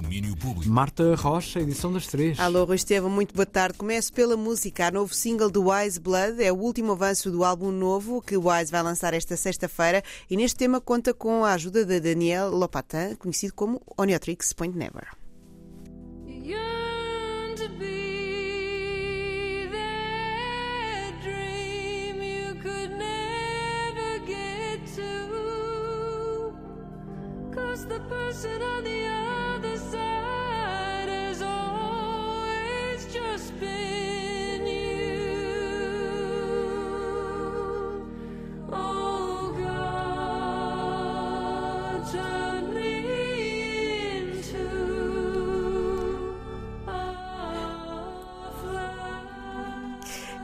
[0.00, 0.68] Domínio Público.
[0.68, 2.38] Marta Rocha, edição das três.
[2.38, 3.78] Alô, Rui Estevam, muito boa tarde.
[3.78, 4.88] Começo pela música.
[4.88, 8.48] A novo single do Wise Blood é o último avanço do álbum novo que o
[8.48, 13.14] Wise vai lançar esta sexta-feira e neste tema conta com a ajuda de Daniel Lopatin,
[13.18, 15.06] conhecido como Oniotrix Point Never.
[16.26, 26.54] yearn to be that dream you could never get to.
[27.52, 29.06] Cause the person on the
[29.56, 30.05] other side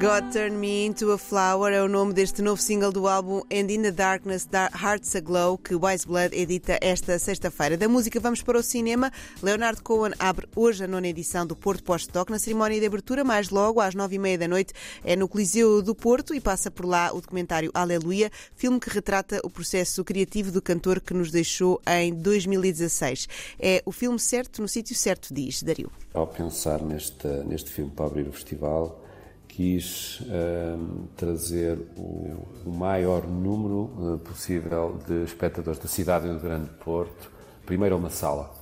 [0.00, 3.68] God Turn Me Into a Flower é o nome deste novo single do álbum And
[3.68, 7.76] in the Darkness Dar- Hearts Aglow que Wise Blood edita esta sexta-feira.
[7.76, 9.10] Da música vamos para o cinema.
[9.42, 13.50] Leonardo Cohen abre hoje a nona edição do Porto Post-Doc na cerimónia de abertura, mais
[13.50, 16.86] logo às nove e meia da noite é no Coliseu do Porto e passa por
[16.86, 21.82] lá o documentário Aleluia, filme que retrata o processo criativo do cantor que nos deixou
[21.88, 23.26] em 2016.
[23.58, 25.90] É o filme certo no sítio certo, diz Dario.
[26.14, 29.07] Ao pensar neste, neste filme para abrir o festival,
[29.48, 33.90] quis ehm, trazer o, o maior número
[34.22, 37.30] eh, possível de espectadores da cidade do Grande Porto,
[37.66, 38.54] primeiro a uma sala,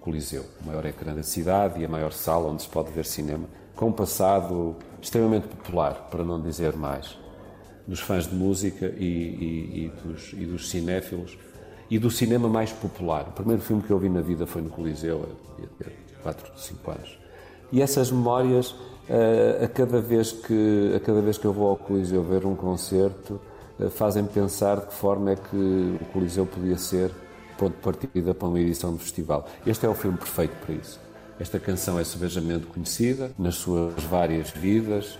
[0.00, 3.48] Coliseu, o maior ecrã da cidade e a maior sala onde se pode ver cinema,
[3.74, 7.18] com um passado extremamente popular, para não dizer mais,
[7.86, 11.36] dos fãs de música e, e- e dos, e dos cinéfilos
[11.90, 13.28] e do cinema mais popular.
[13.28, 16.58] O primeiro filme que eu vi na vida foi no Coliseu, eu devia ter 4,
[16.58, 17.18] 5 anos.
[17.72, 18.74] E essas memórias,
[19.08, 22.54] eh, a, cada vez que, a cada vez que eu vou ao Coliseu ver um
[22.54, 23.40] concerto,
[23.80, 25.56] eh, fazem-me pensar de que forma é que
[26.00, 27.10] o Coliseu podia ser
[27.56, 29.48] ponto de partida para uma edição do festival.
[29.66, 31.00] Este é o filme perfeito para isso.
[31.38, 35.18] Esta canção é sebejamente conhecida nas suas várias vidas,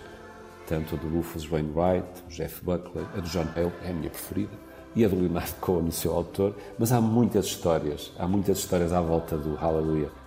[0.67, 4.11] tanto a do Rufus Wainwright, o Jeff Buckley, a do John Hale, é a minha
[4.11, 4.53] preferida,
[4.95, 8.93] e a do Leonard Cohen, o seu autor, mas há muitas histórias, há muitas histórias
[8.93, 10.26] à volta do Hallelujah.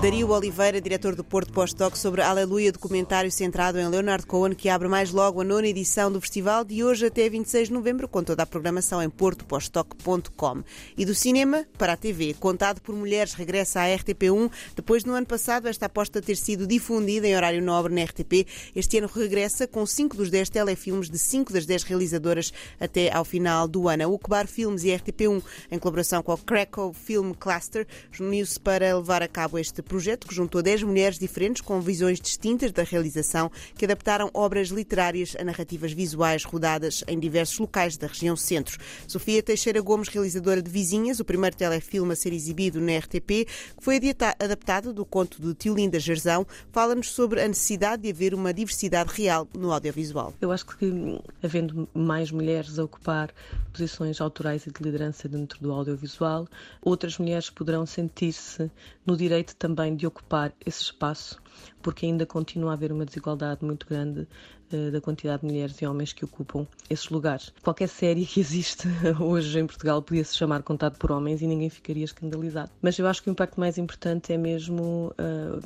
[0.00, 4.86] Dario Oliveira, diretor do Porto Pós-Doc, sobre Aleluia, documentário centrado em Leonard Cohen, que abre
[4.86, 8.44] mais logo a nona edição do festival, de hoje até 26 de novembro, com toda
[8.44, 10.62] a programação em portoposdoc.com.
[10.96, 15.26] E do cinema para a TV, contado por mulheres, regressa à RTP1, depois no ano
[15.26, 18.46] passado esta aposta ter sido difundida em horário nobre na RTP.
[18.76, 23.24] Este ano regressa com 5 dos 10 telefilmes de 5 das 10 realizadoras até ao
[23.24, 24.04] final do ano.
[24.04, 25.42] A Ucbar Filmes e a RTP1,
[25.72, 30.34] em colaboração com a Krakow Film Cluster, reuniu-se para levar a cabo este projeto que
[30.34, 35.92] juntou 10 mulheres diferentes com visões distintas da realização que adaptaram obras literárias a narrativas
[35.92, 38.78] visuais rodadas em diversos locais da região centro.
[39.06, 43.82] Sofia Teixeira Gomes, realizadora de Vizinhas, o primeiro telefilme a ser exibido na RTP, que
[43.82, 43.98] foi
[44.38, 49.48] adaptado do conto de Tiolinda Gerzão, fala-nos sobre a necessidade de haver uma diversidade real
[49.56, 50.34] no audiovisual.
[50.40, 53.32] Eu acho que, havendo mais mulheres a ocupar
[53.72, 56.46] posições autorais e de liderança dentro do audiovisual,
[56.82, 58.70] outras mulheres poderão sentir-se
[59.06, 61.40] no direito também de ocupar esse espaço,
[61.82, 64.26] porque ainda continua a haver uma desigualdade muito grande
[64.72, 67.52] eh, da quantidade de mulheres e homens que ocupam esses lugares.
[67.62, 68.88] Qualquer série que existe
[69.20, 72.70] hoje em Portugal podia se chamar Contado por Homens e ninguém ficaria escandalizado.
[72.82, 75.14] Mas eu acho que o impacto mais importante é mesmo.
[75.18, 75.58] ah,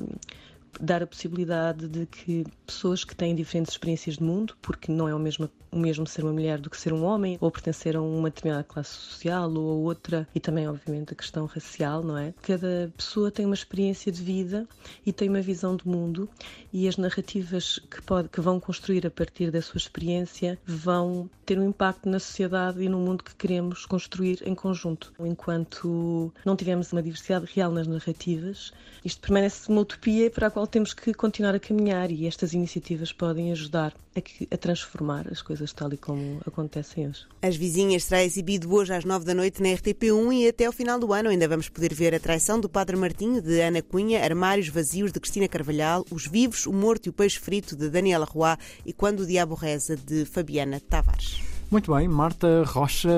[0.80, 5.14] dar a possibilidade de que pessoas que têm diferentes experiências de mundo, porque não é
[5.14, 8.02] o mesmo, o mesmo ser uma mulher do que ser um homem, ou pertencer a
[8.02, 12.34] uma determinada classe social ou a outra, e também, obviamente, a questão racial, não é?
[12.42, 14.66] Cada pessoa tem uma experiência de vida
[15.04, 16.28] e tem uma visão de mundo,
[16.72, 21.58] e as narrativas que, pode, que vão construir a partir da sua experiência vão ter
[21.58, 25.12] um impacto na sociedade e no mundo que queremos construir em conjunto.
[25.20, 28.72] Enquanto não tivermos uma diversidade real nas narrativas,
[29.04, 33.12] isto permanece uma utopia para a qual temos que continuar a caminhar e estas iniciativas
[33.12, 37.26] podem ajudar a, que- a transformar as coisas tal e como acontecem hoje.
[37.40, 40.98] As Vizinhas será exibido hoje às 9 da noite na RTP1 e até ao final
[40.98, 44.68] do ano ainda vamos poder ver a traição do Padre Martinho de Ana Cunha, Armários
[44.68, 48.56] Vazios de Cristina Carvalhal, Os Vivos, O Morto e o Peixe Frito de Daniela Roy
[48.86, 51.51] e Quando o Diabo Reza de Fabiana Tavares.
[51.72, 53.08] Muito bem, Marta Rocha,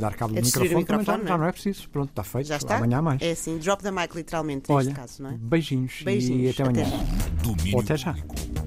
[0.00, 1.48] dar cabo do É microfone, também já, microfone, já não não é?
[1.50, 1.90] é preciso.
[1.90, 2.46] Pronto, está feito.
[2.46, 2.76] Já está?
[2.78, 3.20] Amanhã mais.
[3.20, 5.34] É assim, drop the mic literalmente Olha, neste caso, não é?
[5.36, 6.56] beijinhos, Beijinhos.
[6.56, 6.86] e até amanhã.
[6.86, 7.42] já.
[7.42, 8.14] Domínio Ou até já.
[8.14, 8.57] Público.